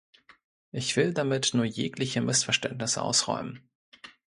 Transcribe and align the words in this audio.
Ich 0.71 0.95
will 0.95 1.13
damit 1.13 1.53
nur 1.53 1.63
jegliche 1.63 2.21
Missverständnisse 2.21 3.03
ausräumen. 3.03 3.69